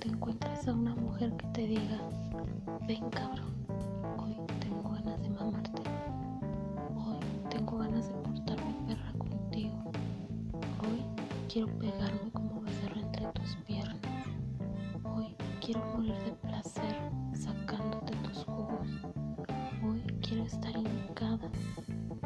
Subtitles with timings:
[0.00, 1.98] a una mujer que te diga,
[2.86, 3.52] ven cabrón,
[4.16, 5.82] hoy tengo ganas de mamarte,
[6.94, 7.18] hoy
[7.50, 9.90] tengo ganas de portarme perra contigo,
[10.82, 11.02] hoy
[11.52, 13.98] quiero pegarme como becerro entre tus piernas,
[15.02, 16.96] hoy quiero morir de placer
[17.34, 18.88] sacándote tus jugos,
[19.82, 21.50] hoy quiero estar hincada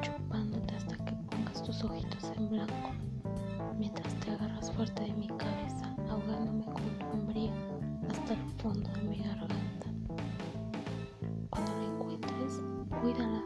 [0.03, 2.91] chupándote hasta que pongas tus ojitos en blanco,
[3.79, 5.12] mientras te agarras fuerte
[8.33, 9.87] hasta fondo de mi garganta.
[11.51, 12.63] Cuando la encuentres,
[13.01, 13.43] cuídala,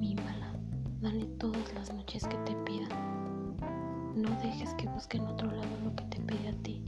[0.00, 0.52] mímala,
[1.00, 2.88] dale todas las noches que te pida.
[4.16, 6.84] No dejes que busque en otro lado lo que te pide a ti.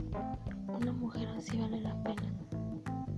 [0.67, 2.33] Una mujer así vale la pena.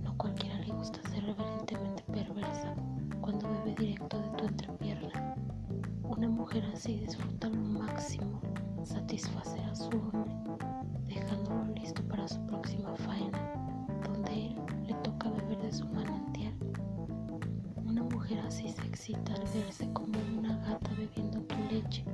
[0.04, 2.74] No cualquiera le gusta ser reverentemente perversa
[3.20, 5.34] cuando bebe directo de tu entrepierna.
[6.04, 8.40] Una mujer así disfruta lo máximo,
[8.84, 10.32] satisfacer a su hombre,
[11.08, 13.09] dejándolo listo para su próxima faena,
[18.30, 22.04] mujer así se excita al verse como una gata bebiendo tu leche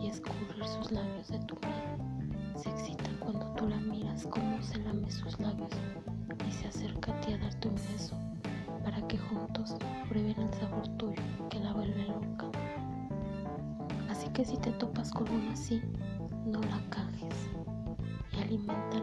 [0.00, 2.56] y escurrir sus labios de tu miel.
[2.56, 5.70] Se excita cuando tú la miras como se lame sus labios
[6.48, 8.16] y se acerca a ti a darte un beso
[8.84, 9.76] para que juntos
[10.08, 12.50] prueben el sabor tuyo que la vuelve loca.
[14.08, 15.80] Así que si te topas con una así,
[16.46, 17.48] no la cajes
[18.32, 18.99] y alimentala a diario.